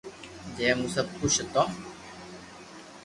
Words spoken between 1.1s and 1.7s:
خوݾ ھتو